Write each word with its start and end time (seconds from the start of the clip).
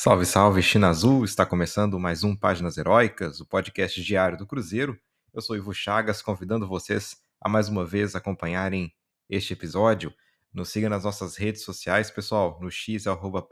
Salve, 0.00 0.24
salve, 0.24 0.62
China 0.62 0.90
Azul! 0.90 1.24
Está 1.24 1.44
começando 1.44 1.98
mais 1.98 2.22
um 2.22 2.36
Páginas 2.36 2.78
Heróicas, 2.78 3.40
o 3.40 3.44
podcast 3.44 4.00
diário 4.00 4.38
do 4.38 4.46
Cruzeiro. 4.46 4.96
Eu 5.34 5.42
sou 5.42 5.56
Ivo 5.56 5.74
Chagas, 5.74 6.22
convidando 6.22 6.68
vocês 6.68 7.16
a 7.40 7.48
mais 7.48 7.68
uma 7.68 7.84
vez 7.84 8.14
acompanharem 8.14 8.94
este 9.28 9.54
episódio. 9.54 10.14
Nos 10.54 10.68
siga 10.68 10.88
nas 10.88 11.02
nossas 11.02 11.36
redes 11.36 11.64
sociais, 11.64 12.12
pessoal. 12.12 12.60
No 12.62 12.70
X 12.70 13.08
arroba 13.08 13.44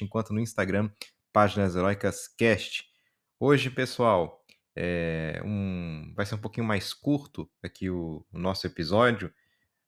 enquanto 0.00 0.32
no 0.32 0.40
Instagram, 0.40 0.90
Páginas 1.34 1.76
Heroicas 1.76 2.28
Cast. 2.28 2.86
Hoje, 3.38 3.68
pessoal, 3.68 4.42
é 4.74 5.42
um... 5.44 6.14
vai 6.16 6.24
ser 6.24 6.36
um 6.36 6.40
pouquinho 6.40 6.66
mais 6.66 6.94
curto 6.94 7.46
aqui 7.62 7.90
o, 7.90 8.24
o 8.32 8.38
nosso 8.38 8.66
episódio, 8.66 9.30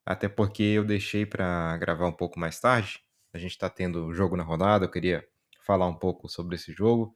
até 0.05 0.29
porque 0.29 0.61
eu 0.61 0.85
deixei 0.85 1.25
para 1.25 1.75
gravar 1.77 2.05
um 2.05 2.13
pouco 2.13 2.39
mais 2.39 2.59
tarde. 2.59 2.99
A 3.33 3.39
gente 3.39 3.53
está 3.53 3.67
tendo 3.67 4.13
jogo 4.13 4.37
na 4.37 4.43
rodada, 4.43 4.85
eu 4.85 4.91
queria 4.91 5.27
falar 5.61 5.87
um 5.87 5.95
pouco 5.95 6.27
sobre 6.27 6.55
esse 6.55 6.73
jogo. 6.73 7.15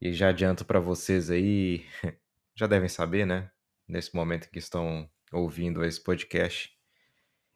E 0.00 0.12
já 0.12 0.28
adianto 0.28 0.64
para 0.64 0.80
vocês 0.80 1.30
aí, 1.30 1.84
já 2.54 2.66
devem 2.66 2.88
saber, 2.88 3.26
né? 3.26 3.50
Nesse 3.86 4.14
momento 4.14 4.50
que 4.50 4.58
estão 4.58 5.08
ouvindo 5.32 5.84
esse 5.84 6.02
podcast. 6.02 6.76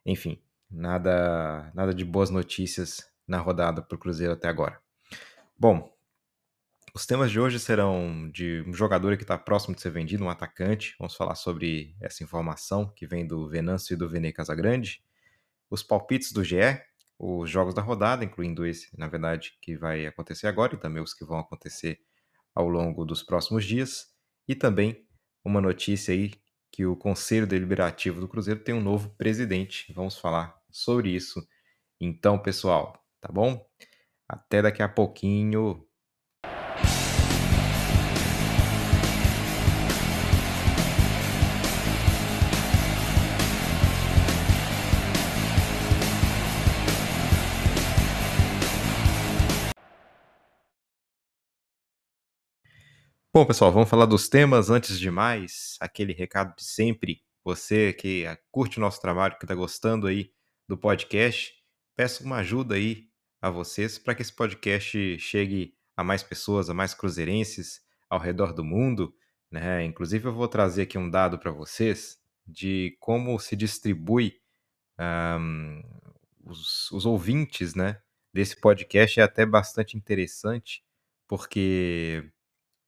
Enfim, 0.05 0.43
nada, 0.71 1.71
nada 1.75 1.95
de 1.95 2.05
boas 2.05 2.31
notícias 2.31 3.11
na 3.27 3.39
rodada 3.39 3.81
para 3.81 3.97
o 3.97 3.99
Cruzeiro 3.99 4.33
até 4.33 4.49
agora. 4.49 4.81
Bom, 5.59 5.95
os 6.95 7.07
temas 7.07 7.31
de 7.31 7.41
hoje 7.41 7.59
serão 7.59 8.31
de 8.31 8.63
um 8.67 8.73
jogador 8.73 9.17
que 9.17 9.25
está 9.25 9.37
próximo 9.37 9.75
de 9.75 9.81
ser 9.81 9.91
vendido, 9.91 10.25
um 10.25 10.31
atacante. 10.31 10.95
Vamos 10.99 11.17
falar 11.17 11.35
sobre 11.35 11.97
essa 12.01 12.23
informação 12.23 12.89
que 12.95 13.07
vem 13.07 13.27
do 13.27 13.49
Venâncio 13.49 13.95
e 13.95 13.97
do 13.97 14.09
Vene 14.09 14.33
Casagrande. 14.33 15.03
Os 15.69 15.83
palpites 15.83 16.33
do 16.33 16.45
GE, 16.45 16.81
os 17.19 17.49
jogos 17.49 17.75
da 17.75 17.83
rodada, 17.83 18.25
incluindo 18.25 18.67
esse, 18.67 18.89
na 18.99 19.09
verdade, 19.09 19.57
que 19.61 19.77
vai 19.77 20.07
acontecer 20.07 20.47
agora 20.47 20.75
e 20.75 20.79
também 20.79 21.03
os 21.03 21.15
que 21.15 21.25
vão 21.25 21.39
acontecer 21.39 22.01
ao 22.55 22.69
longo 22.69 23.05
dos 23.05 23.23
próximos 23.23 23.65
dias. 23.65 24.07
E 24.49 24.55
também 24.55 25.07
uma 25.45 25.61
notícia 25.61 26.13
aí 26.13 26.33
que 26.71 26.85
o 26.85 26.97
Conselho 26.97 27.47
Deliberativo 27.47 28.21
do 28.21 28.29
Cruzeiro 28.29 28.61
tem 28.61 28.75
um 28.75 28.81
novo 28.81 29.11
presidente. 29.17 29.93
Vamos 29.93 30.19
falar 30.19 30.61
sobre 30.71 31.11
isso. 31.11 31.41
Então, 32.01 32.39
pessoal, 32.39 33.01
tá 33.21 33.33
bom? 33.33 33.65
Até 34.29 34.61
daqui 34.61 34.83
a 34.83 34.89
pouquinho. 34.89 35.87
Bom, 53.37 53.45
pessoal, 53.45 53.73
vamos 53.73 53.91
falar 53.91 54.07
dos 54.07 54.29
temas. 54.29 54.71
Antes 54.71 54.97
de 54.97 55.11
mais, 55.11 55.77
aquele 55.81 56.13
recado 56.13 56.55
de 56.55 56.63
sempre. 56.63 57.21
Você 57.43 57.93
que 57.93 58.25
curte 58.49 58.79
o 58.79 58.81
nosso 58.81 59.01
trabalho, 59.01 59.37
que 59.37 59.45
está 59.45 59.57
gostando 59.57 60.07
aí 60.07 60.31
do 60.69 60.79
podcast, 60.79 61.53
peço 61.97 62.23
uma 62.23 62.37
ajuda 62.37 62.77
aí 62.77 63.09
a 63.43 63.51
vocês 63.51 63.99
para 63.99 64.15
que 64.15 64.23
esse 64.23 64.33
podcast 64.33 65.19
chegue 65.19 65.75
a 65.97 66.05
mais 66.05 66.23
pessoas, 66.23 66.71
a 66.71 66.75
mais 66.75 66.95
cruzeirenses 66.95 67.83
ao 68.09 68.21
redor 68.21 68.53
do 68.53 68.63
mundo. 68.63 69.13
Né? 69.51 69.85
Inclusive, 69.85 70.29
eu 70.29 70.33
vou 70.33 70.47
trazer 70.47 70.83
aqui 70.83 70.97
um 70.97 71.11
dado 71.11 71.37
para 71.37 71.51
vocês 71.51 72.21
de 72.47 72.97
como 73.01 73.37
se 73.41 73.57
distribui 73.57 74.41
um, 74.97 75.83
os, 76.45 76.89
os 76.93 77.05
ouvintes 77.05 77.75
né, 77.75 78.01
desse 78.33 78.61
podcast. 78.61 79.19
É 79.19 79.25
até 79.25 79.45
bastante 79.45 79.97
interessante, 79.97 80.85
porque 81.27 82.31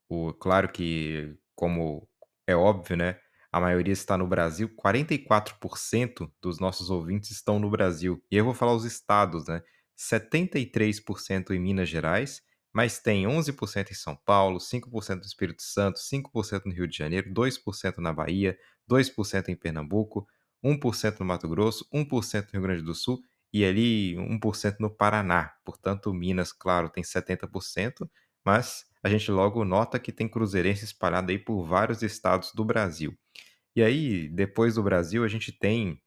o, 0.09 0.33
claro 0.35 0.69
que, 0.71 1.37
como 1.55 2.09
é 2.47 2.55
óbvio, 2.57 2.97
né? 2.97 3.19
A 3.51 3.61
maioria 3.61 3.93
está 3.93 4.19
no 4.19 4.27
Brasil. 4.27 4.69
44% 4.77 6.31
dos 6.43 6.59
nossos 6.61 6.91
ouvintes 6.91 7.31
estão 7.31 7.59
no 7.59 7.71
Brasil. 7.71 8.23
E 8.31 8.37
eu 8.37 8.45
vou 8.45 8.55
falar 8.55 8.75
os 8.75 8.85
estados, 8.85 9.47
né? 9.47 9.63
73% 9.97 11.51
em 11.53 11.59
Minas 11.59 11.89
Gerais, 11.89 12.43
mas 12.73 12.99
tem 12.99 13.27
11% 13.27 13.91
em 13.91 13.95
São 13.95 14.15
Paulo, 14.15 14.61
5% 14.61 15.17
no 15.21 15.27
Espírito 15.27 15.63
Santo, 15.63 15.99
5% 15.99 16.67
no 16.67 16.73
Rio 16.75 16.87
de 16.87 16.97
Janeiro, 16.99 17.33
2% 17.33 17.99
na 17.99 18.13
Bahia, 18.13 18.59
2% 18.87 19.49
em 19.49 19.57
Pernambuco, 19.57 20.27
1% 20.63 21.21
no 21.21 21.27
Mato 21.27 21.49
Grosso, 21.49 21.89
1% 21.93 22.45
no 22.47 22.53
Rio 22.53 22.63
Grande 22.63 22.83
do 22.83 22.95
Sul 22.95 23.21
e 23.53 23.65
ali 23.65 24.15
1% 24.17 24.77
no 24.81 24.91
Paraná. 24.91 25.55
Portanto, 25.65 26.13
Minas, 26.13 26.53
claro, 26.53 26.91
tem 26.91 27.03
70%, 27.03 28.07
mas 28.45 28.85
a 29.07 29.09
gente 29.09 29.31
logo 29.31 29.65
nota 29.65 30.01
que 30.01 30.11
tem 30.11 30.29
cruzeirense 30.29 30.85
espalhado 30.85 31.31
aí 31.31 31.39
por 31.39 31.65
vários 31.65 32.03
estados 32.03 32.53
do 32.53 32.65
Brasil. 32.65 33.17
E 33.75 33.81
aí, 33.81 34.29
depois 34.29 34.75
do 34.75 34.83
Brasil, 34.83 35.23
a 35.23 35.29
gente 35.29 35.53
tem, 35.53 36.03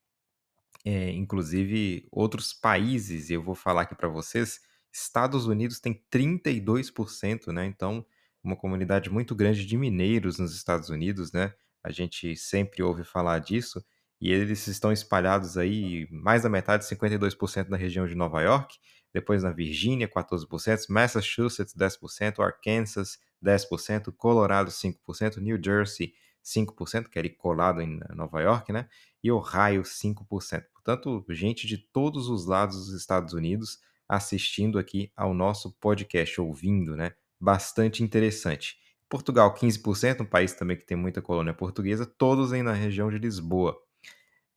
é, 0.84 1.10
inclusive, 1.12 2.06
outros 2.12 2.54
países, 2.54 3.30
e 3.30 3.34
eu 3.36 3.42
vou 3.42 3.56
falar 3.56 3.84
aqui 3.84 3.96
para 3.96 4.10
vocês. 4.10 4.60
Estados 4.92 5.46
Unidos 5.48 5.80
tem 5.80 6.04
32%, 6.12 7.54
né? 7.54 7.66
Então, 7.66 8.06
uma 8.44 8.58
comunidade 8.58 9.10
muito 9.10 9.34
grande 9.34 9.66
de 9.66 9.78
mineiros 9.78 10.38
nos 10.38 10.54
Estados 10.54 10.90
Unidos, 10.90 11.32
né? 11.32 11.54
A 11.82 11.92
gente 11.92 12.36
sempre 12.36 12.84
ouve 12.84 13.06
falar 13.06 13.40
disso. 13.40 13.82
E 14.20 14.30
eles 14.30 14.68
estão 14.68 14.92
espalhados 14.92 15.58
aí, 15.58 16.06
mais 16.12 16.44
da 16.44 16.50
metade, 16.50 16.84
52% 16.84 17.70
na 17.70 17.78
região 17.78 18.06
de 18.06 18.16
Nova 18.16 18.42
York 18.42 18.78
depois 19.14 19.44
na 19.44 19.52
Virgínia, 19.52 20.08
14%, 20.08 20.86
Massachusetts, 20.90 21.74
10%, 21.74 22.40
Arkansas, 22.44 23.20
10%, 23.44 24.14
Colorado, 24.16 24.70
5%, 24.70 25.38
New 25.38 25.60
Jersey, 25.64 26.14
5%, 26.44 27.10
que 27.10 27.18
é 27.18 27.22
ali 27.22 27.30
colado 27.30 27.82
em 27.82 28.00
Nova 28.16 28.42
York, 28.42 28.72
né? 28.72 28.88
E 29.24 29.32
Ohio, 29.32 29.84
5%. 29.84 30.64
Portanto, 30.74 31.26
gente 31.30 31.68
de 31.68 31.78
todos 31.78 32.30
os 32.30 32.46
lados 32.46 32.88
dos 32.88 32.94
Estados 32.94 33.34
Unidos 33.34 33.80
assistindo 34.08 34.80
aqui 34.80 35.12
ao 35.16 35.34
nosso 35.34 35.72
podcast, 35.80 36.42
ouvindo, 36.42 36.96
né? 36.96 37.14
Bastante 37.40 38.04
interessante. 38.04 38.78
Portugal, 39.08 39.54
15%, 39.54 40.22
um 40.22 40.26
país 40.26 40.54
também 40.54 40.78
que 40.78 40.86
tem 40.86 40.98
muita 40.98 41.22
colônia 41.22 41.54
portuguesa, 41.54 42.06
todos 42.06 42.54
aí 42.54 42.62
na 42.64 42.74
região 42.74 43.10
de 43.10 43.18
Lisboa. 43.18 43.78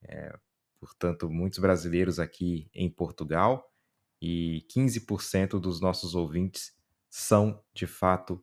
É, 0.03 0.35
portanto, 0.81 1.31
muitos 1.31 1.59
brasileiros 1.59 2.19
aqui 2.19 2.69
em 2.75 2.91
Portugal 2.91 3.72
e 4.23 4.65
15% 4.73 5.59
dos 5.59 5.81
nossos 5.81 6.15
ouvintes 6.15 6.73
são 7.11 7.61
de 7.75 7.89
fato 7.89 8.41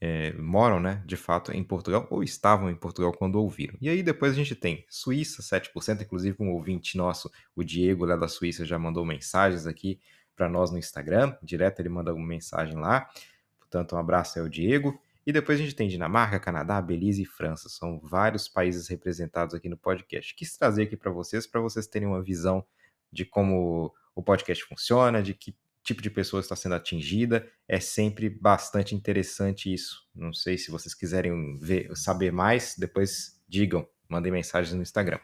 é, 0.00 0.32
moram, 0.34 0.78
né, 0.78 1.02
de 1.04 1.16
fato, 1.16 1.50
em 1.52 1.64
Portugal 1.64 2.06
ou 2.10 2.22
estavam 2.22 2.70
em 2.70 2.76
Portugal 2.76 3.12
quando 3.12 3.36
ouviram. 3.36 3.76
E 3.80 3.88
aí 3.88 4.04
depois 4.04 4.32
a 4.32 4.36
gente 4.36 4.54
tem 4.54 4.84
Suíça, 4.88 5.42
7%, 5.42 6.02
inclusive 6.02 6.36
um 6.38 6.52
ouvinte 6.52 6.96
nosso, 6.96 7.28
o 7.56 7.64
Diego 7.64 8.04
lá 8.04 8.14
da 8.14 8.28
Suíça, 8.28 8.64
já 8.64 8.78
mandou 8.78 9.04
mensagens 9.04 9.66
aqui 9.66 9.98
para 10.36 10.48
nós 10.48 10.70
no 10.70 10.78
Instagram, 10.78 11.36
direto 11.42 11.80
ele 11.80 11.88
manda 11.88 12.14
uma 12.14 12.26
mensagem 12.26 12.76
lá. 12.76 13.10
Portanto, 13.58 13.96
um 13.96 13.98
abraço 13.98 14.38
ao 14.38 14.48
Diego. 14.48 14.96
E 15.26 15.32
depois 15.32 15.58
a 15.58 15.62
gente 15.62 15.74
tem 15.74 15.88
Dinamarca, 15.88 16.38
Canadá, 16.38 16.80
Belize 16.80 17.22
e 17.22 17.26
França. 17.26 17.68
São 17.68 17.98
vários 17.98 18.46
países 18.48 18.86
representados 18.86 19.56
aqui 19.56 19.68
no 19.68 19.76
podcast. 19.76 20.32
Quis 20.36 20.56
trazer 20.56 20.84
aqui 20.84 20.96
para 20.96 21.10
vocês, 21.10 21.48
para 21.48 21.60
vocês 21.60 21.88
terem 21.88 22.06
uma 22.06 22.22
visão 22.22 22.64
de 23.10 23.24
como 23.24 23.92
o 24.16 24.22
podcast 24.22 24.64
funciona, 24.64 25.22
de 25.22 25.34
que 25.34 25.54
tipo 25.84 26.02
de 26.02 26.10
pessoa 26.10 26.40
está 26.40 26.56
sendo 26.56 26.74
atingida. 26.74 27.48
É 27.68 27.78
sempre 27.78 28.28
bastante 28.28 28.94
interessante 28.94 29.72
isso. 29.72 30.08
Não 30.12 30.32
sei 30.32 30.58
se 30.58 30.70
vocês 30.70 30.94
quiserem 30.94 31.56
ver, 31.60 31.94
saber 31.94 32.32
mais, 32.32 32.74
depois 32.76 33.40
digam, 33.48 33.88
mandem 34.08 34.32
mensagens 34.32 34.74
no 34.74 34.82
Instagram. 34.82 35.20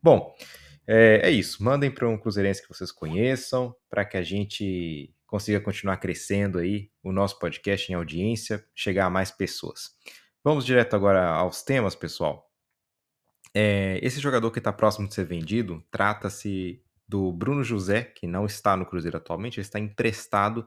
Bom, 0.00 0.32
é, 0.86 1.22
é 1.24 1.30
isso. 1.30 1.62
Mandem 1.64 1.90
para 1.90 2.08
um 2.08 2.16
cruzeirense 2.16 2.62
que 2.62 2.68
vocês 2.68 2.92
conheçam, 2.92 3.74
para 3.90 4.04
que 4.04 4.16
a 4.16 4.22
gente 4.22 5.12
consiga 5.26 5.60
continuar 5.60 5.96
crescendo 5.96 6.58
aí 6.58 6.88
o 7.02 7.10
nosso 7.10 7.38
podcast 7.40 7.90
em 7.90 7.96
audiência, 7.96 8.64
chegar 8.74 9.06
a 9.06 9.10
mais 9.10 9.32
pessoas. 9.32 9.90
Vamos 10.44 10.64
direto 10.64 10.94
agora 10.94 11.26
aos 11.26 11.62
temas, 11.64 11.96
pessoal. 11.96 12.48
É, 13.52 13.98
esse 14.02 14.20
jogador 14.20 14.50
que 14.52 14.58
está 14.58 14.72
próximo 14.72 15.08
de 15.08 15.14
ser 15.14 15.24
vendido 15.24 15.82
trata-se 15.90 16.80
do 17.08 17.32
Bruno 17.32 17.62
José, 17.62 18.02
que 18.02 18.26
não 18.26 18.46
está 18.46 18.76
no 18.76 18.86
Cruzeiro 18.86 19.16
atualmente, 19.16 19.58
ele 19.58 19.66
está 19.66 19.78
emprestado 19.78 20.66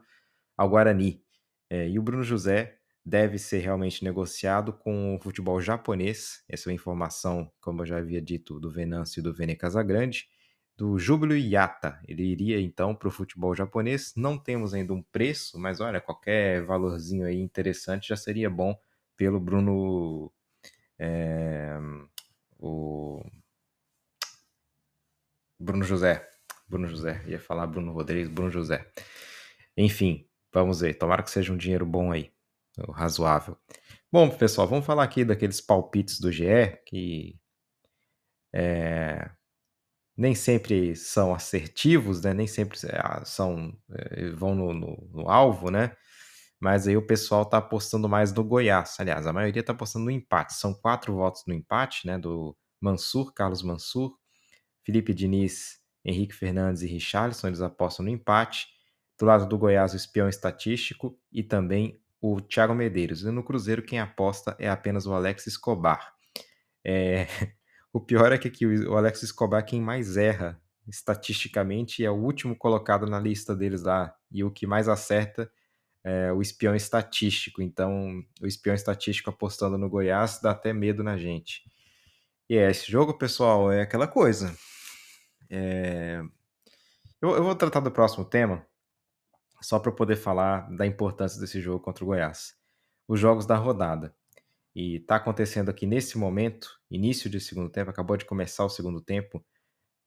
ao 0.56 0.68
Guarani. 0.68 1.22
É, 1.68 1.88
e 1.88 1.98
o 1.98 2.02
Bruno 2.02 2.22
José 2.22 2.78
deve 3.04 3.38
ser 3.38 3.58
realmente 3.58 4.04
negociado 4.04 4.72
com 4.72 5.14
o 5.16 5.20
futebol 5.20 5.60
japonês. 5.60 6.42
Essa 6.48 6.68
é 6.68 6.70
uma 6.70 6.74
informação, 6.74 7.50
como 7.60 7.82
eu 7.82 7.86
já 7.86 7.98
havia 7.98 8.20
dito, 8.20 8.58
do 8.60 8.70
Venâncio 8.70 9.20
e 9.20 9.22
do 9.22 9.32
Vene 9.32 9.56
Casagrande, 9.56 10.28
do 10.76 10.98
Júbilo 10.98 11.34
Yata. 11.34 12.00
Ele 12.06 12.22
iria 12.24 12.60
então 12.60 12.94
para 12.94 13.08
o 13.08 13.10
futebol 13.10 13.54
japonês. 13.54 14.12
Não 14.16 14.38
temos 14.38 14.74
ainda 14.74 14.92
um 14.92 15.02
preço, 15.02 15.58
mas 15.58 15.80
olha, 15.80 16.00
qualquer 16.00 16.64
valorzinho 16.64 17.26
aí 17.26 17.38
interessante 17.38 18.08
já 18.08 18.16
seria 18.16 18.50
bom 18.50 18.78
pelo 19.16 19.40
Bruno. 19.40 20.32
É, 20.98 21.78
o 22.58 23.22
Bruno 25.60 25.84
José. 25.84 26.26
Bruno 26.68 26.88
José. 26.88 27.22
Ia 27.26 27.38
falar 27.38 27.66
Bruno 27.66 27.92
Rodrigues, 27.92 28.28
Bruno 28.28 28.50
José. 28.50 28.86
Enfim, 29.76 30.26
Vamos 30.52 30.80
ver, 30.80 30.94
tomara 30.94 31.22
que 31.22 31.30
seja 31.30 31.52
um 31.52 31.56
dinheiro 31.56 31.86
bom 31.86 32.10
aí, 32.10 32.32
razoável. 32.92 33.56
Bom, 34.12 34.28
pessoal, 34.30 34.66
vamos 34.66 34.84
falar 34.84 35.04
aqui 35.04 35.24
daqueles 35.24 35.60
palpites 35.60 36.18
do 36.20 36.32
GE 36.32 36.76
que 36.86 37.38
é, 38.52 39.30
nem 40.16 40.34
sempre 40.34 40.96
são 40.96 41.34
assertivos, 41.34 42.22
né? 42.22 42.34
Nem 42.34 42.48
sempre 42.48 42.78
é, 42.84 43.24
são 43.24 43.72
é, 43.92 44.30
vão 44.30 44.54
no, 44.56 44.74
no, 44.74 45.08
no, 45.12 45.30
alvo, 45.30 45.70
né? 45.70 45.96
Mas 46.60 46.88
aí 46.88 46.96
o 46.96 47.06
pessoal 47.06 47.46
tá 47.46 47.58
apostando 47.58 48.08
mais 48.08 48.32
no 48.32 48.44
Goiás. 48.44 48.96
Aliás, 48.98 49.26
a 49.26 49.32
maioria 49.32 49.62
tá 49.62 49.72
apostando 49.72 50.06
no 50.06 50.10
empate. 50.10 50.54
São 50.54 50.74
quatro 50.74 51.14
votos 51.14 51.44
no 51.46 51.54
empate, 51.54 52.06
né? 52.06 52.18
Do 52.18 52.56
Mansur, 52.80 53.32
Carlos 53.34 53.62
Mansur, 53.62 54.16
Felipe 54.84 55.12
Diniz, 55.14 55.80
Henrique 56.04 56.34
Fernandes 56.34 56.82
e 56.82 56.86
Richarlison, 56.86 57.48
eles 57.48 57.60
apostam 57.60 58.04
no 58.04 58.10
empate. 58.10 58.68
Do 59.18 59.26
lado 59.26 59.46
do 59.46 59.58
Goiás, 59.58 59.92
o 59.92 59.96
espião 59.96 60.28
estatístico 60.28 61.18
e 61.30 61.42
também 61.42 62.00
o 62.20 62.40
Thiago 62.40 62.74
Medeiros. 62.74 63.22
E 63.22 63.30
no 63.30 63.42
Cruzeiro, 63.42 63.82
quem 63.82 63.98
aposta 63.98 64.56
é 64.58 64.68
apenas 64.68 65.06
o 65.06 65.12
Alex 65.12 65.46
Escobar. 65.46 66.12
É... 66.84 67.26
O 67.92 67.98
pior 67.98 68.30
é 68.30 68.38
que 68.38 68.46
aqui 68.46 68.64
o 68.64 68.96
Alex 68.96 69.24
Escobar 69.24 69.66
quem 69.66 69.80
mais 69.80 70.16
erra 70.16 70.62
estatisticamente 70.86 72.04
é 72.04 72.10
o 72.10 72.14
último 72.14 72.54
colocado 72.54 73.04
na 73.04 73.18
lista 73.18 73.54
deles 73.54 73.82
lá. 73.82 74.14
E 74.30 74.44
o 74.44 74.50
que 74.52 74.64
mais 74.64 74.88
acerta 74.88 75.50
é 76.04 76.32
o 76.32 76.40
espião 76.40 76.74
estatístico. 76.74 77.60
Então, 77.60 78.22
o 78.40 78.46
espião 78.46 78.74
estatístico 78.74 79.30
apostando 79.30 79.76
no 79.76 79.88
Goiás 79.88 80.40
dá 80.40 80.52
até 80.52 80.72
medo 80.72 81.02
na 81.02 81.16
gente. 81.16 81.64
E 82.50 82.56
é, 82.56 82.68
esse 82.68 82.90
jogo, 82.90 83.14
pessoal, 83.14 83.70
é 83.70 83.82
aquela 83.82 84.08
coisa. 84.08 84.52
É... 85.48 86.20
Eu, 87.22 87.36
eu 87.36 87.44
vou 87.44 87.54
tratar 87.54 87.78
do 87.78 87.92
próximo 87.92 88.24
tema, 88.24 88.66
só 89.62 89.78
para 89.78 89.92
poder 89.92 90.16
falar 90.16 90.68
da 90.76 90.84
importância 90.84 91.40
desse 91.40 91.60
jogo 91.60 91.78
contra 91.78 92.02
o 92.02 92.08
Goiás. 92.08 92.56
Os 93.06 93.20
jogos 93.20 93.46
da 93.46 93.54
rodada. 93.54 94.12
E 94.74 94.96
está 94.96 95.14
acontecendo 95.14 95.68
aqui 95.68 95.86
nesse 95.86 96.18
momento, 96.18 96.80
início 96.90 97.30
de 97.30 97.40
segundo 97.40 97.70
tempo, 97.70 97.88
acabou 97.88 98.16
de 98.16 98.24
começar 98.24 98.64
o 98.64 98.68
segundo 98.68 99.00
tempo. 99.00 99.46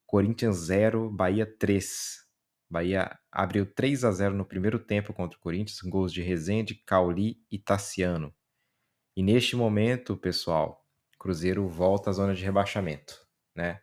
Corinthians 0.05 0.57
0, 0.57 1.09
Bahia 1.09 1.45
3. 1.45 2.27
Bahia 2.69 3.17
abriu 3.31 3.65
3 3.65 4.03
a 4.03 4.11
0 4.11 4.35
no 4.35 4.43
primeiro 4.43 4.79
tempo 4.79 5.13
contra 5.13 5.37
o 5.37 5.41
Corinthians, 5.41 5.79
gols 5.79 6.11
de 6.11 6.21
Rezende, 6.21 6.75
Cauli 6.85 7.41
e 7.49 7.57
Tassiano. 7.57 8.35
E 9.15 9.23
neste 9.23 9.55
momento, 9.55 10.17
pessoal, 10.17 10.82
Cruzeiro 11.17 11.67
volta 11.67 12.09
à 12.09 12.13
zona 12.13 12.33
de 12.33 12.43
rebaixamento, 12.43 13.25
né? 13.55 13.81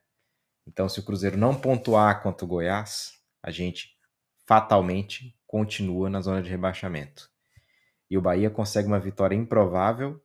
Então, 0.67 0.88
se 0.88 1.00
o 1.00 1.05
Cruzeiro 1.05 1.37
não 1.37 1.59
pontuar 1.59 2.23
contra 2.23 2.44
o 2.44 2.49
Goiás, 2.49 3.12
a 3.43 3.50
gente 3.50 3.97
fatalmente 4.47 5.37
continua 5.47 6.11
na 6.11 6.21
zona 6.21 6.43
de 6.43 6.50
rebaixamento. 6.50 7.29
E 8.11 8.19
o 8.19 8.23
Bahia 8.23 8.50
consegue 8.50 8.88
uma 8.88 9.00
vitória 9.00 9.35
improvável 9.35 10.21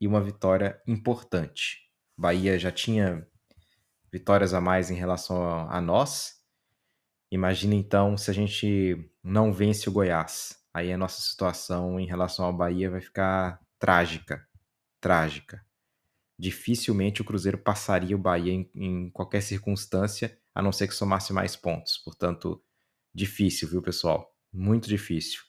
e 0.00 0.06
uma 0.06 0.20
vitória 0.20 0.80
importante. 0.86 1.78
O 2.16 2.22
Bahia 2.22 2.58
já 2.58 2.70
tinha 2.70 3.26
vitórias 4.12 4.54
a 4.54 4.60
mais 4.60 4.90
em 4.90 4.94
relação 4.94 5.68
a 5.68 5.80
nós. 5.80 6.34
Imagina 7.30 7.74
então 7.74 8.16
se 8.16 8.30
a 8.30 8.34
gente 8.34 9.10
não 9.22 9.52
vence 9.52 9.88
o 9.88 9.92
Goiás. 9.92 10.56
Aí 10.72 10.92
a 10.92 10.98
nossa 10.98 11.20
situação 11.20 11.98
em 11.98 12.06
relação 12.06 12.44
ao 12.44 12.52
Bahia 12.52 12.90
vai 12.90 13.00
ficar 13.00 13.60
trágica. 13.78 14.46
Trágica 15.00 15.66
dificilmente 16.38 17.22
o 17.22 17.24
Cruzeiro 17.24 17.58
passaria 17.58 18.14
o 18.14 18.18
Bahia 18.18 18.52
em, 18.52 18.70
em, 18.74 19.10
qualquer 19.10 19.42
circunstância, 19.42 20.38
a 20.54 20.62
não 20.62 20.72
ser 20.72 20.88
que 20.88 20.94
somasse 20.94 21.32
mais 21.32 21.56
pontos. 21.56 21.98
Portanto, 21.98 22.62
difícil, 23.14 23.68
viu, 23.68 23.82
pessoal? 23.82 24.34
Muito 24.52 24.88
difícil. 24.88 25.40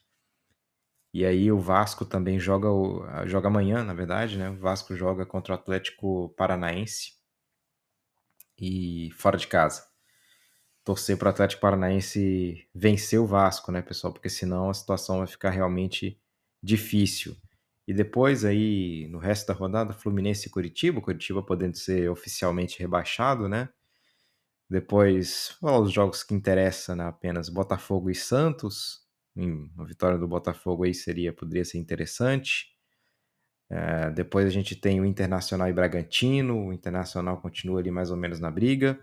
E 1.13 1.25
aí 1.25 1.51
o 1.51 1.59
Vasco 1.59 2.05
também 2.05 2.39
joga, 2.39 2.67
joga 3.25 3.47
amanhã, 3.47 3.83
na 3.83 3.93
verdade, 3.93 4.37
né? 4.37 4.49
O 4.49 4.57
Vasco 4.57 4.95
joga 4.95 5.25
contra 5.25 5.53
o 5.53 5.55
Atlético 5.55 6.29
Paranaense 6.37 7.13
e 8.59 9.09
fora 9.13 9.37
de 9.37 9.47
casa. 9.47 9.85
Torcer 10.83 11.17
para 11.17 11.27
o 11.27 11.29
Atlético 11.31 11.61
Paranaense 11.61 12.67
vencer 12.73 13.19
o 13.19 13.25
Vasco, 13.25 13.71
né, 13.71 13.81
pessoal? 13.81 14.13
Porque 14.13 14.29
senão 14.29 14.69
a 14.69 14.73
situação 14.73 15.19
vai 15.19 15.27
ficar 15.27 15.49
realmente 15.49 16.19
difícil. 16.61 17.35
E 17.87 17.93
depois 17.93 18.43
aí, 18.43 19.07
no 19.09 19.17
resto 19.17 19.47
da 19.47 19.53
rodada, 19.53 19.93
Fluminense 19.93 20.47
e 20.47 20.51
Curitiba, 20.51 20.99
Curitiba 20.99 21.41
podendo 21.41 21.77
ser 21.77 22.09
oficialmente 22.09 22.79
rebaixado, 22.79 23.47
né? 23.47 23.69
Depois, 24.69 25.57
os 25.61 25.91
jogos 25.93 26.23
que 26.23 26.33
interessam, 26.33 26.97
né? 26.97 27.05
apenas 27.05 27.47
Botafogo 27.47 28.09
e 28.09 28.15
Santos. 28.15 29.07
a 29.77 29.83
vitória 29.85 30.17
do 30.17 30.27
Botafogo 30.27 30.83
aí 30.83 30.93
seria, 30.93 31.31
poderia 31.31 31.63
ser 31.63 31.77
interessante. 31.77 32.75
É, 33.69 34.11
depois 34.11 34.45
a 34.45 34.49
gente 34.49 34.75
tem 34.75 34.99
o 34.99 35.05
Internacional 35.05 35.69
e 35.69 35.73
Bragantino. 35.73 36.67
O 36.67 36.73
Internacional 36.73 37.39
continua 37.39 37.79
ali 37.79 37.89
mais 37.89 38.11
ou 38.11 38.17
menos 38.17 38.41
na 38.41 38.51
briga. 38.51 38.99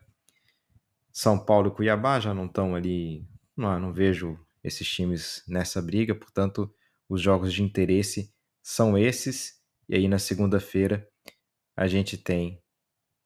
São 1.10 1.38
Paulo 1.38 1.68
e 1.68 1.70
Cuiabá 1.70 2.20
já 2.20 2.34
não 2.34 2.44
estão 2.44 2.74
ali. 2.74 3.26
Não, 3.56 3.78
não 3.80 3.92
vejo 3.94 4.38
esses 4.62 4.86
times 4.86 5.42
nessa 5.48 5.80
briga, 5.80 6.14
portanto, 6.14 6.70
os 7.08 7.22
jogos 7.22 7.52
de 7.54 7.62
interesse 7.62 8.33
são 8.64 8.96
esses. 8.96 9.62
E 9.86 9.94
aí 9.94 10.08
na 10.08 10.18
segunda-feira 10.18 11.06
a 11.76 11.86
gente 11.86 12.16
tem 12.16 12.62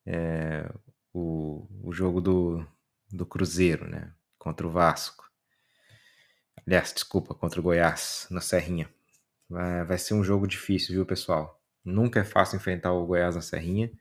é, 0.05 0.69
o, 1.13 1.65
o 1.81 1.93
jogo 1.93 2.19
do, 2.19 2.67
do 3.09 3.25
Cruzeiro, 3.25 3.87
né? 3.87 4.13
Contra 4.37 4.67
o 4.67 4.69
Vasco. 4.69 5.29
Aliás, 6.67 6.93
desculpa, 6.93 7.33
contra 7.33 7.59
o 7.59 7.63
Goiás, 7.63 8.27
na 8.29 8.41
Serrinha. 8.41 8.93
Vai, 9.49 9.85
vai 9.85 9.97
ser 9.97 10.13
um 10.13 10.23
jogo 10.23 10.45
difícil, 10.45 10.93
viu, 10.93 11.05
pessoal? 11.05 11.59
Nunca 11.83 12.19
é 12.19 12.23
fácil 12.25 12.57
enfrentar 12.57 12.91
o 12.91 13.05
Goiás 13.05 13.35
na 13.35 13.41
Serrinha. 13.41 13.91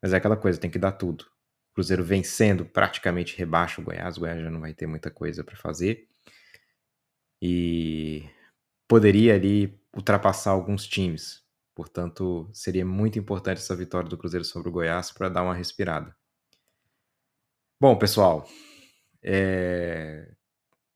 Mas 0.00 0.12
é 0.12 0.16
aquela 0.16 0.36
coisa, 0.36 0.58
tem 0.58 0.70
que 0.70 0.78
dar 0.78 0.92
tudo. 0.92 1.26
Cruzeiro 1.74 2.04
vencendo, 2.04 2.64
praticamente 2.64 3.36
rebaixa 3.36 3.80
o 3.80 3.84
Goiás. 3.84 4.16
O 4.16 4.20
Goiás 4.20 4.40
já 4.40 4.50
não 4.50 4.60
vai 4.60 4.74
ter 4.74 4.86
muita 4.86 5.10
coisa 5.10 5.44
para 5.44 5.56
fazer. 5.56 6.08
E 7.40 8.28
poderia 8.88 9.34
ali 9.34 9.81
ultrapassar 9.94 10.50
alguns 10.50 10.86
times. 10.86 11.42
Portanto, 11.74 12.50
seria 12.52 12.84
muito 12.84 13.18
importante 13.18 13.58
essa 13.58 13.76
vitória 13.76 14.08
do 14.08 14.18
Cruzeiro 14.18 14.44
sobre 14.44 14.68
o 14.68 14.72
Goiás 14.72 15.10
para 15.10 15.28
dar 15.28 15.42
uma 15.42 15.54
respirada. 15.54 16.14
Bom, 17.80 17.96
pessoal, 17.98 18.46
é... 19.22 20.30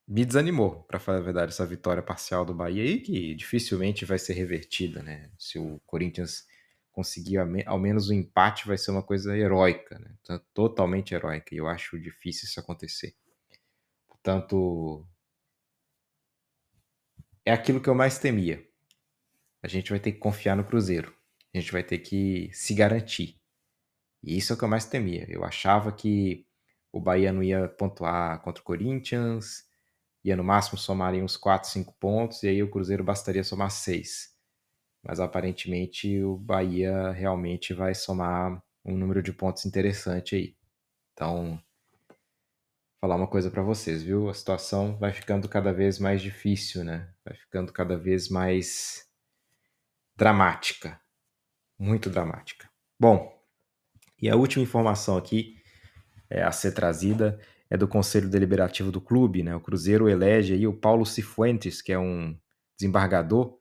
me 0.07 0.25
desanimou, 0.25 0.85
para 0.85 1.01
falar 1.01 1.19
a 1.19 1.23
verdade, 1.23 1.53
essa 1.53 1.67
vitória 1.67 2.03
parcial 2.03 2.45
do 2.45 2.55
Bahia 2.55 2.83
aí, 2.83 3.01
que 3.01 3.35
dificilmente 3.35 4.05
vai 4.05 4.19
ser 4.19 4.35
revertida, 4.35 5.03
né? 5.03 5.31
Se 5.39 5.59
o 5.59 5.81
Corinthians 5.87 6.47
conseguir 6.93 7.39
ao 7.67 7.79
menos 7.79 8.09
o 8.09 8.13
um 8.13 8.17
empate, 8.17 8.67
vai 8.67 8.79
ser 8.79 8.91
uma 8.91 9.03
coisa 9.03 9.37
heróica, 9.37 9.99
né? 9.99 10.41
Totalmente 10.55 11.15
heróica, 11.15 11.55
e 11.55 11.59
eu 11.59 11.67
acho 11.69 11.99
difícil 11.99 12.47
isso 12.47 12.61
acontecer. 12.61 13.15
Portanto, 14.09 15.07
é 17.45 17.53
aquilo 17.53 17.81
que 17.81 17.89
eu 17.89 17.95
mais 17.95 18.19
temia 18.19 18.67
a 19.67 19.69
gente 19.69 19.91
vai 19.91 19.99
ter 19.99 20.13
que 20.13 20.19
confiar 20.19 20.57
no 20.57 20.65
Cruzeiro. 20.65 21.13
A 21.53 21.59
gente 21.59 21.73
vai 21.73 21.83
ter 21.83 21.99
que 21.99 22.49
se 22.53 22.73
garantir. 22.73 23.41
E 24.23 24.39
isso 24.39 24.53
é 24.53 24.55
o 24.55 24.59
que 24.59 24.65
eu 24.65 24.69
mais 24.69 24.87
temia. 24.87 25.27
Eu 25.29 25.45
achava 25.45 25.91
que 25.91 26.47
o 26.93 27.01
Bahia 27.01 27.33
não 27.33 27.43
ia 27.43 27.67
pontuar 27.67 28.41
contra 28.43 28.63
o 28.63 28.65
Corinthians, 28.65 29.65
ia 30.25 30.37
no 30.37 30.45
máximo 30.45 30.79
somar 30.79 31.15
uns 31.15 31.37
4, 31.37 31.69
5 31.69 31.97
pontos, 31.99 32.45
e 32.45 32.49
aí 32.49 32.63
o 32.63 32.71
Cruzeiro 32.71 33.03
bastaria 33.03 33.43
somar 33.43 33.73
6. 33.73 34.37
Mas 35.03 35.19
aparentemente 35.19 36.23
o 36.23 36.37
Bahia 36.37 37.11
realmente 37.11 37.75
vai 37.75 37.93
somar 37.93 38.63
um 38.85 38.97
número 38.97 39.21
de 39.21 39.33
pontos 39.33 39.67
interessante 39.67 40.37
aí. 40.37 40.57
Então, 41.13 41.61
falar 43.01 43.17
uma 43.17 43.27
coisa 43.27 43.51
para 43.51 43.63
vocês, 43.63 44.01
viu? 44.01 44.29
A 44.29 44.35
situação 44.35 44.97
vai 44.97 45.13
ficando 45.13 45.49
cada 45.49 45.73
vez 45.73 45.99
mais 45.99 46.23
difícil, 46.23 46.85
né? 46.85 47.13
Vai 47.25 47.35
ficando 47.37 47.73
cada 47.73 47.99
vez 47.99 48.29
mais 48.29 49.06
dramática. 50.17 51.01
Muito 51.79 52.09
dramática. 52.09 52.69
Bom, 52.99 53.37
e 54.21 54.31
a 54.31 54.37
última 54.37 54.63
informação 54.63 55.17
aqui 55.17 55.57
é, 56.31 56.43
a 56.43 56.51
ser 56.51 56.73
trazida 56.73 57.39
é 57.69 57.77
do 57.77 57.87
Conselho 57.87 58.29
Deliberativo 58.29 58.91
do 58.91 59.01
clube. 59.01 59.43
Né? 59.43 59.55
O 59.55 59.61
Cruzeiro 59.61 60.09
elege 60.09 60.55
aí 60.55 60.67
o 60.67 60.73
Paulo 60.73 61.05
Cifuentes, 61.05 61.83
que 61.83 61.93
é 61.93 61.99
um 61.99 62.37
desembargador, 62.79 63.59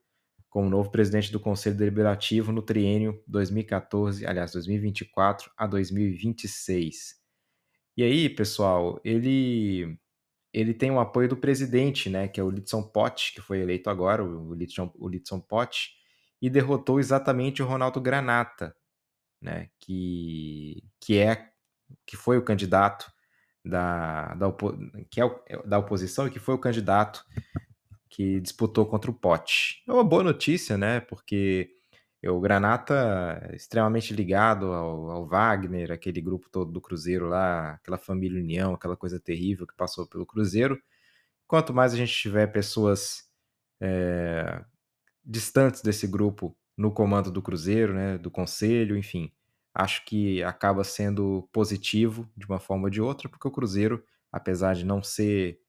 como 0.50 0.70
novo 0.70 0.90
presidente 0.90 1.32
do 1.32 1.40
Conselho 1.40 1.76
Deliberativo 1.76 2.52
no 2.52 2.62
triênio 2.62 3.22
2014, 3.28 4.26
aliás, 4.26 4.54
2024 4.54 5.52
a 5.58 5.68
2026. 5.68 7.16
E 7.98 8.04
aí, 8.04 8.30
pessoal, 8.30 9.00
ele 9.04 9.98
ele 10.54 10.74
tem 10.74 10.90
o 10.90 11.02
apoio 11.02 11.28
do 11.28 11.36
presidente, 11.36 12.10
né, 12.10 12.30
que 12.30 12.40
é 12.40 12.44
o 12.44 12.50
Litson 12.50 12.82
Pote, 12.82 13.34
que 13.34 13.42
foi 13.42 13.60
eleito 13.60 13.90
agora, 13.90 14.24
o 14.24 14.54
Litson, 14.54 14.90
o 14.96 15.10
Litson 15.10 15.38
Pote, 15.38 15.90
e 16.42 16.50
derrotou 16.50 17.00
exatamente 17.00 17.64
o 17.64 17.66
Ronaldo 17.66 18.02
Granata, 18.02 18.76
né, 19.42 19.70
que, 19.80 20.84
que 21.00 21.18
é 21.18 21.52
que 22.06 22.16
foi 22.16 22.38
o 22.38 22.44
candidato 22.44 23.12
da, 23.64 24.34
da, 24.36 24.48
que 25.10 25.20
é 25.20 25.26
o, 25.26 25.40
é, 25.48 25.62
da 25.68 25.80
oposição 25.80 26.28
e 26.28 26.32
que 26.32 26.40
foi 26.40 26.54
o 26.54 26.60
candidato 26.60 27.26
que 28.10 28.40
disputou 28.40 28.86
contra 28.86 29.10
o 29.10 29.14
Pote. 29.14 29.84
É 29.88 29.92
uma 29.92 30.04
boa 30.04 30.24
notícia, 30.24 30.78
né? 30.78 31.00
Porque 31.02 31.72
o 32.24 32.40
Granata 32.40 33.40
é 33.52 33.56
extremamente 33.56 34.14
ligado 34.14 34.68
ao, 34.72 35.12
ao, 35.12 35.28
Wagner, 35.28 35.92
aquele 35.92 36.22
grupo 36.22 36.50
todo 36.50 36.72
do 36.72 36.82
Cruzeiro 36.82 37.28
lá, 37.28 37.74
aquela 37.74 37.98
família 37.98 38.42
União, 38.42 38.74
aquela 38.74 38.96
coisa 38.96 39.20
terrível 39.20 39.68
que 39.68 39.76
passou 39.76 40.08
pelo 40.08 40.26
Cruzeiro. 40.26 40.82
Quanto 41.48 41.74
mais 41.74 41.94
a 41.94 41.98
gente 41.98 42.14
tiver 42.14 42.48
pessoas 42.48 43.30
é, 43.82 44.64
distantes 45.26 45.82
desse 45.82 46.08
grupo 46.08 46.56
no 46.78 46.92
comando 46.92 47.32
do 47.32 47.42
Cruzeiro, 47.42 47.94
né, 47.94 48.18
do 48.18 48.30
conselho, 48.30 48.98
enfim, 48.98 49.32
acho 49.74 50.06
que 50.06 50.44
acaba 50.44 50.84
sendo 50.84 51.48
positivo 51.52 52.30
de 52.36 52.46
uma 52.46 52.60
forma 52.60 52.86
ou 52.86 52.90
de 52.90 53.02
outra, 53.02 53.30
porque 53.30 53.48
o 53.48 53.52
Cruzeiro, 53.52 54.04
apesar 54.32 54.76
de 54.76 54.86
não 54.86 55.02
ser 55.02 55.60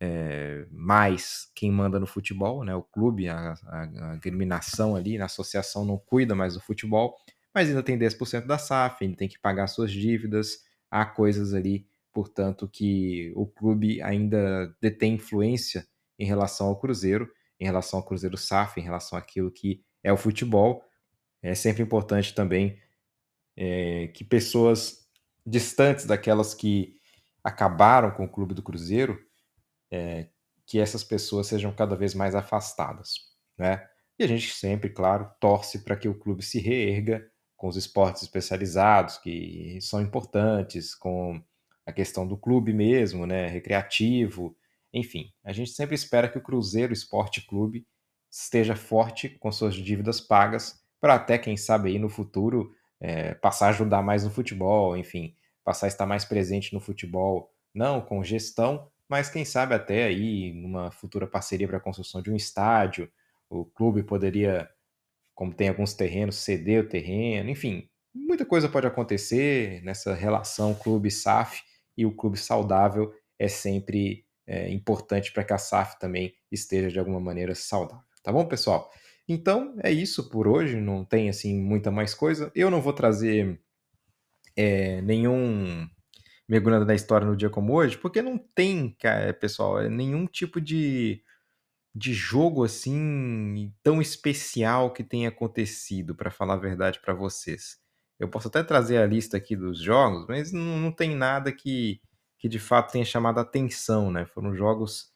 é, 0.00 0.66
mais 0.68 1.48
quem 1.54 1.70
manda 1.70 2.00
no 2.00 2.08
futebol, 2.08 2.64
né? 2.64 2.74
O 2.74 2.82
clube, 2.82 3.28
a, 3.28 3.54
a, 3.66 3.82
a 3.82 4.12
agremiação 4.14 4.96
ali, 4.96 5.16
na 5.16 5.26
associação 5.26 5.84
não 5.84 5.96
cuida 5.96 6.34
mais 6.34 6.54
do 6.54 6.60
futebol, 6.60 7.16
mas 7.54 7.68
ainda 7.68 7.84
tem 7.84 7.96
10% 7.96 8.46
da 8.46 8.58
SAF, 8.58 9.04
ainda 9.04 9.16
tem 9.16 9.28
que 9.28 9.38
pagar 9.38 9.68
suas 9.68 9.92
dívidas, 9.92 10.64
há 10.90 11.04
coisas 11.04 11.54
ali, 11.54 11.86
portanto, 12.12 12.68
que 12.68 13.32
o 13.36 13.46
clube 13.46 14.02
ainda 14.02 14.74
detém 14.80 15.14
influência 15.14 15.86
em 16.18 16.24
relação 16.24 16.66
ao 16.66 16.80
Cruzeiro, 16.80 17.30
em 17.62 17.64
relação 17.64 18.00
ao 18.00 18.04
Cruzeiro 18.04 18.36
SAF, 18.36 18.80
em 18.80 18.82
relação 18.82 19.16
àquilo 19.16 19.50
que 19.50 19.84
é 20.02 20.12
o 20.12 20.16
futebol. 20.16 20.84
É 21.40 21.54
sempre 21.54 21.82
importante 21.82 22.34
também 22.34 22.76
é, 23.56 24.08
que 24.08 24.24
pessoas 24.24 25.06
distantes 25.46 26.04
daquelas 26.04 26.54
que 26.54 26.96
acabaram 27.42 28.10
com 28.10 28.24
o 28.24 28.28
clube 28.28 28.52
do 28.52 28.62
Cruzeiro 28.62 29.18
é, 29.92 30.28
que 30.66 30.80
essas 30.80 31.04
pessoas 31.04 31.46
sejam 31.46 31.72
cada 31.72 31.94
vez 31.94 32.14
mais 32.14 32.34
afastadas, 32.34 33.14
né? 33.56 33.86
E 34.18 34.24
a 34.24 34.26
gente 34.26 34.52
sempre, 34.52 34.90
claro, 34.90 35.30
torce 35.40 35.84
para 35.84 35.96
que 35.96 36.08
o 36.08 36.18
clube 36.18 36.42
se 36.42 36.58
reerga 36.58 37.30
com 37.56 37.68
os 37.68 37.76
esportes 37.76 38.22
especializados 38.22 39.18
que 39.18 39.78
são 39.80 40.00
importantes, 40.00 40.94
com 40.94 41.40
a 41.86 41.92
questão 41.92 42.26
do 42.26 42.36
clube 42.36 42.72
mesmo, 42.72 43.26
né, 43.26 43.46
recreativo, 43.46 44.56
enfim, 44.92 45.32
a 45.44 45.52
gente 45.52 45.70
sempre 45.70 45.94
espera 45.94 46.28
que 46.28 46.38
o 46.38 46.42
Cruzeiro 46.42 46.92
Esporte 46.92 47.40
Clube 47.46 47.86
esteja 48.30 48.76
forte 48.76 49.28
com 49.28 49.50
suas 49.50 49.74
dívidas 49.74 50.20
pagas 50.20 50.80
para 51.00 51.14
até 51.14 51.38
quem 51.38 51.56
sabe 51.56 51.90
aí 51.90 51.98
no 51.98 52.08
futuro 52.08 52.74
é, 53.00 53.34
passar 53.34 53.66
a 53.66 53.68
ajudar 53.70 54.02
mais 54.02 54.24
no 54.24 54.30
futebol, 54.30 54.96
enfim, 54.96 55.34
passar 55.64 55.86
a 55.86 55.88
estar 55.88 56.06
mais 56.06 56.24
presente 56.24 56.72
no 56.72 56.80
futebol, 56.80 57.52
não 57.74 58.00
com 58.00 58.22
gestão, 58.22 58.88
mas 59.08 59.28
quem 59.28 59.44
sabe 59.44 59.74
até 59.74 60.04
aí 60.04 60.52
numa 60.52 60.90
futura 60.90 61.26
parceria 61.26 61.66
para 61.66 61.78
a 61.78 61.80
construção 61.80 62.22
de 62.22 62.30
um 62.30 62.36
estádio, 62.36 63.10
o 63.50 63.64
clube 63.64 64.02
poderia, 64.02 64.68
como 65.34 65.52
tem 65.52 65.68
alguns 65.68 65.94
terrenos, 65.94 66.36
ceder 66.36 66.84
o 66.84 66.88
terreno, 66.88 67.50
enfim, 67.50 67.88
muita 68.14 68.46
coisa 68.46 68.68
pode 68.68 68.86
acontecer 68.86 69.82
nessa 69.82 70.14
relação 70.14 70.74
clube-SAF 70.74 71.62
e 71.96 72.06
o 72.06 72.14
clube 72.14 72.38
saudável 72.38 73.12
é 73.38 73.48
sempre 73.48 74.24
é, 74.52 74.70
importante 74.70 75.32
para 75.32 75.42
que 75.42 75.52
a 75.54 75.58
SAF 75.58 75.98
também 75.98 76.34
esteja 76.50 76.90
de 76.90 76.98
alguma 76.98 77.18
maneira 77.18 77.54
saudável. 77.54 78.04
Tá 78.22 78.30
bom, 78.30 78.46
pessoal? 78.46 78.92
Então 79.26 79.74
é 79.82 79.90
isso 79.90 80.28
por 80.28 80.46
hoje, 80.46 80.76
não 80.76 81.06
tem 81.06 81.30
assim 81.30 81.58
muita 81.58 81.90
mais 81.90 82.14
coisa. 82.14 82.52
Eu 82.54 82.70
não 82.70 82.82
vou 82.82 82.92
trazer 82.92 83.58
é, 84.54 85.00
nenhum 85.00 85.88
mergulhando 86.46 86.84
na 86.84 86.94
história 86.94 87.26
no 87.26 87.34
dia 87.34 87.48
como 87.48 87.72
hoje, 87.72 87.96
porque 87.96 88.20
não 88.20 88.36
tem, 88.36 88.94
pessoal, 89.40 89.80
é 89.80 89.88
nenhum 89.88 90.26
tipo 90.26 90.60
de, 90.60 91.22
de 91.94 92.12
jogo 92.12 92.62
assim 92.62 93.72
tão 93.82 94.02
especial 94.02 94.92
que 94.92 95.02
tenha 95.02 95.30
acontecido, 95.30 96.14
para 96.14 96.30
falar 96.30 96.54
a 96.54 96.58
verdade 96.58 97.00
para 97.00 97.14
vocês. 97.14 97.78
Eu 98.18 98.28
posso 98.28 98.48
até 98.48 98.62
trazer 98.62 98.98
a 98.98 99.06
lista 99.06 99.38
aqui 99.38 99.56
dos 99.56 99.80
jogos, 99.80 100.26
mas 100.28 100.52
não, 100.52 100.78
não 100.78 100.92
tem 100.92 101.16
nada 101.16 101.50
que, 101.50 102.02
que 102.42 102.48
de 102.48 102.58
fato 102.58 102.90
tenha 102.90 103.04
chamado 103.04 103.38
a 103.38 103.42
atenção, 103.42 104.10
né? 104.10 104.26
Foram 104.26 104.52
jogos 104.52 105.12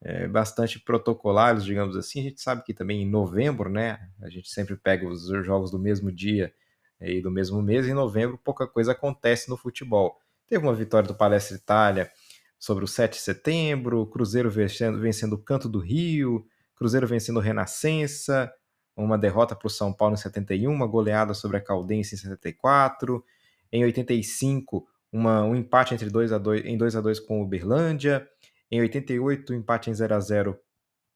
é, 0.00 0.28
bastante 0.28 0.78
protocolares, 0.78 1.64
digamos 1.64 1.96
assim. 1.96 2.20
A 2.20 2.22
gente 2.22 2.40
sabe 2.40 2.62
que 2.62 2.72
também 2.72 3.02
em 3.02 3.10
novembro, 3.10 3.68
né? 3.68 4.08
A 4.22 4.30
gente 4.30 4.48
sempre 4.48 4.76
pega 4.76 5.04
os 5.04 5.26
jogos 5.44 5.72
do 5.72 5.78
mesmo 5.78 6.12
dia 6.12 6.54
e 7.00 7.20
do 7.20 7.32
mesmo 7.32 7.60
mês. 7.60 7.88
Em 7.88 7.94
novembro, 7.94 8.38
pouca 8.38 8.64
coisa 8.64 8.92
acontece 8.92 9.50
no 9.50 9.56
futebol. 9.56 10.20
Teve 10.46 10.64
uma 10.64 10.72
vitória 10.72 11.08
do 11.08 11.16
Palestra 11.16 11.56
Itália 11.56 12.12
sobre 12.60 12.84
o 12.84 12.86
7 12.86 13.14
de 13.14 13.22
setembro, 13.22 14.06
Cruzeiro 14.06 14.48
vencendo, 14.48 15.00
vencendo 15.00 15.32
o 15.32 15.38
Canto 15.38 15.68
do 15.68 15.80
Rio, 15.80 16.46
Cruzeiro 16.76 17.08
vencendo 17.08 17.38
o 17.38 17.40
Renascença, 17.40 18.52
uma 18.96 19.18
derrota 19.18 19.56
para 19.56 19.66
o 19.66 19.70
São 19.70 19.92
Paulo 19.92 20.14
em 20.14 20.16
71, 20.16 20.70
uma 20.70 20.86
goleada 20.86 21.34
sobre 21.34 21.56
a 21.56 21.60
Caldense 21.60 22.14
em 22.14 22.18
74, 22.18 23.24
em 23.72 23.82
85, 23.82 24.86
uma, 25.12 25.42
um 25.44 25.54
empate 25.54 25.94
entre 25.94 26.10
2 26.10 26.32
a 26.32 26.38
2 26.38 26.64
em 26.64 26.76
2 26.76 26.96
a 26.96 27.00
2 27.00 27.20
com 27.20 27.40
o 27.40 27.44
Uberlândia, 27.44 28.28
em 28.70 28.80
88, 28.80 29.52
um 29.52 29.56
empate 29.56 29.90
em 29.90 29.94
0 29.94 30.14
a 30.14 30.20
0 30.20 30.58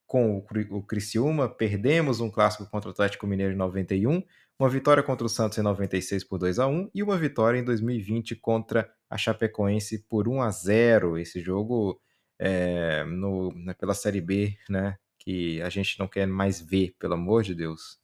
com 0.06 0.36
o, 0.36 0.46
o 0.70 0.82
Criciúma, 0.82 1.48
perdemos 1.48 2.20
um 2.20 2.30
clássico 2.30 2.66
contra 2.70 2.88
o 2.88 2.92
Atlético 2.92 3.26
Mineiro 3.26 3.52
em 3.52 3.56
91, 3.56 4.22
uma 4.58 4.68
vitória 4.68 5.02
contra 5.02 5.26
o 5.26 5.28
Santos 5.28 5.58
em 5.58 5.62
96 5.62 6.24
por 6.24 6.38
2 6.38 6.58
a 6.58 6.66
1 6.66 6.90
e 6.94 7.02
uma 7.02 7.16
vitória 7.16 7.58
em 7.58 7.64
2020 7.64 8.36
contra 8.36 8.90
a 9.08 9.16
Chapecoense 9.16 10.06
por 10.08 10.28
1 10.28 10.42
a 10.42 10.50
0. 10.50 11.18
Esse 11.18 11.40
jogo 11.40 12.00
é, 12.38 13.04
no, 13.04 13.52
né, 13.54 13.74
pela 13.74 13.94
Série 13.94 14.20
B, 14.20 14.56
né? 14.68 14.96
Que 15.18 15.62
a 15.62 15.68
gente 15.68 15.98
não 15.98 16.08
quer 16.08 16.26
mais 16.26 16.60
ver, 16.60 16.94
pelo 16.98 17.14
amor 17.14 17.42
de 17.42 17.54
Deus. 17.54 17.98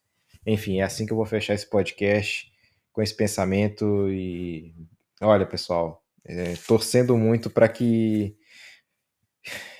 Enfim, 0.47 0.81
é 0.81 0.85
assim 0.85 1.05
que 1.05 1.13
eu 1.13 1.17
vou 1.17 1.27
fechar 1.27 1.55
esse 1.55 1.69
podcast 1.69 2.51
com 2.93 3.03
esse 3.03 3.15
pensamento 3.15 4.09
e 4.11 4.73
olha, 5.21 5.47
pessoal, 5.47 6.05
é, 6.25 6.55
torcendo 6.67 7.17
muito 7.17 7.51
para 7.51 7.69
que 7.69 8.37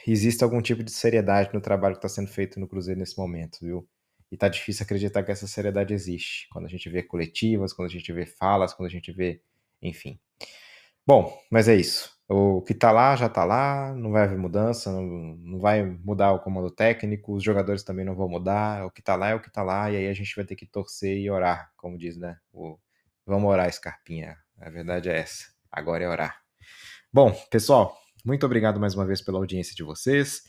exista 0.07 0.45
algum 0.45 0.63
tipo 0.63 0.83
de 0.83 0.91
seriedade 0.91 1.51
no 1.53 1.61
trabalho 1.61 1.95
que 1.95 1.99
está 1.99 2.09
sendo 2.09 2.29
feito 2.29 2.59
no 2.59 2.69
Cruzeiro 2.69 2.99
nesse 2.99 3.19
momento, 3.19 3.59
viu? 3.61 3.89
E 4.31 4.37
tá 4.37 4.49
difícil 4.49 4.85
acreditar 4.85 5.23
que 5.23 5.31
essa 5.31 5.47
seriedade 5.47 5.95
existe. 5.95 6.49
Quando 6.51 6.67
a 6.67 6.69
gente 6.69 6.89
vê 6.89 7.03
coletivas, 7.03 7.73
quando 7.73 7.89
a 7.89 7.93
gente 7.93 8.13
vê 8.13 8.27
falas, 8.27 8.75
quando 8.75 8.89
a 8.89 8.91
gente 8.91 9.11
vê. 9.13 9.43
Enfim. 9.81 10.19
Bom, 11.07 11.39
mas 11.51 11.69
é 11.69 11.75
isso. 11.75 12.19
O 12.29 12.61
que 12.61 12.75
tá 12.75 12.93
lá 12.93 13.17
já 13.17 13.29
tá 13.29 13.43
lá, 13.45 13.95
não 13.95 14.11
vai 14.11 14.25
haver 14.25 14.37
mudança, 14.37 14.93
não, 14.93 15.03
não 15.03 15.59
vai 15.59 15.83
mudar 15.83 16.33
o 16.33 16.41
comando 16.41 16.71
técnico, 16.71 17.35
os 17.35 17.43
jogadores 17.43 17.83
também 17.83 18.05
não 18.05 18.15
vão 18.15 18.29
mudar. 18.29 18.85
O 18.85 18.91
que 18.91 19.01
tá 19.01 19.17
lá 19.17 19.31
é 19.31 19.35
o 19.35 19.41
que 19.41 19.51
tá 19.51 19.63
lá, 19.63 19.91
e 19.91 19.97
aí 19.97 20.09
a 20.09 20.13
gente 20.13 20.37
vai 20.37 20.45
ter 20.45 20.57
que 20.57 20.67
torcer 20.67 21.17
e 21.17 21.31
orar, 21.31 21.73
como 21.77 21.97
diz, 21.97 22.19
né? 22.19 22.37
O, 22.53 22.79
vamos 23.25 23.51
orar, 23.51 23.73
Scarpinha. 23.73 24.37
A 24.61 24.71
verdade 24.71 25.09
é 25.09 25.19
essa. 25.19 25.47
Agora 25.71 26.05
é 26.05 26.09
orar. 26.09 26.41
Bom, 27.13 27.33
pessoal, 27.51 27.97
muito 28.25 28.45
obrigado 28.45 28.79
mais 28.81 28.95
uma 28.95 29.07
vez 29.07 29.21
pela 29.21 29.39
audiência 29.39 29.75
de 29.75 29.83
vocês. 29.83 30.43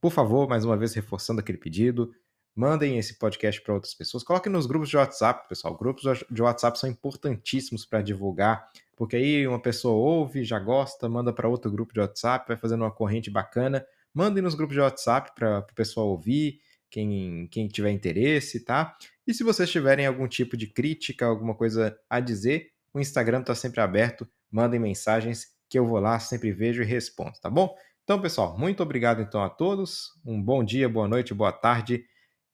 Por 0.00 0.12
favor, 0.12 0.48
mais 0.48 0.64
uma 0.64 0.76
vez 0.76 0.94
reforçando 0.94 1.40
aquele 1.40 1.58
pedido, 1.58 2.12
Mandem 2.56 2.98
esse 2.98 3.18
podcast 3.18 3.60
para 3.62 3.74
outras 3.74 3.94
pessoas. 3.94 4.22
Coloquem 4.22 4.52
nos 4.52 4.64
grupos 4.64 4.88
de 4.88 4.96
WhatsApp, 4.96 5.48
pessoal. 5.48 5.76
Grupos 5.76 6.04
de 6.30 6.40
WhatsApp 6.40 6.78
são 6.78 6.88
importantíssimos 6.88 7.84
para 7.84 8.00
divulgar, 8.00 8.70
porque 8.96 9.16
aí 9.16 9.44
uma 9.44 9.60
pessoa 9.60 9.94
ouve, 9.96 10.44
já 10.44 10.60
gosta, 10.60 11.08
manda 11.08 11.32
para 11.32 11.48
outro 11.48 11.68
grupo 11.68 11.92
de 11.92 11.98
WhatsApp, 11.98 12.46
vai 12.46 12.56
fazendo 12.56 12.82
uma 12.82 12.92
corrente 12.92 13.28
bacana. 13.28 13.84
Mandem 14.14 14.40
nos 14.40 14.54
grupos 14.54 14.76
de 14.76 14.80
WhatsApp 14.80 15.32
para 15.34 15.66
o 15.68 15.74
pessoal 15.74 16.06
ouvir, 16.06 16.60
quem, 16.88 17.48
quem 17.50 17.66
tiver 17.66 17.90
interesse, 17.90 18.60
tá? 18.60 18.96
E 19.26 19.34
se 19.34 19.42
vocês 19.42 19.68
tiverem 19.68 20.06
algum 20.06 20.28
tipo 20.28 20.56
de 20.56 20.68
crítica, 20.68 21.26
alguma 21.26 21.56
coisa 21.56 21.98
a 22.08 22.20
dizer, 22.20 22.70
o 22.94 23.00
Instagram 23.00 23.40
está 23.40 23.54
sempre 23.54 23.80
aberto. 23.80 24.26
Mandem 24.50 24.80
mensagens 24.80 25.48
que 25.68 25.78
eu 25.78 25.86
vou 25.86 25.98
lá, 25.98 26.18
sempre 26.20 26.52
vejo 26.52 26.82
e 26.82 26.86
respondo, 26.86 27.32
tá 27.40 27.50
bom? 27.50 27.76
Então, 28.04 28.20
pessoal, 28.20 28.56
muito 28.56 28.82
obrigado 28.82 29.20
então 29.20 29.42
a 29.42 29.50
todos. 29.50 30.10
Um 30.24 30.40
bom 30.40 30.62
dia, 30.62 30.88
boa 30.88 31.08
noite, 31.08 31.34
boa 31.34 31.52
tarde 31.52 32.04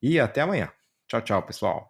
e 0.03 0.19
até 0.19 0.41
amanhã. 0.41 0.73
Tchau, 1.07 1.21
tchau, 1.21 1.43
pessoal. 1.43 1.89